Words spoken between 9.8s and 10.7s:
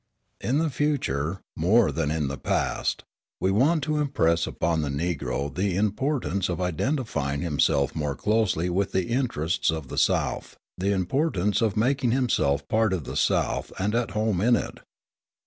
the South,